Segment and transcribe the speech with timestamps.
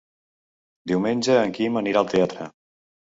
[0.91, 2.49] Diumenge en Quim anirà al teatre.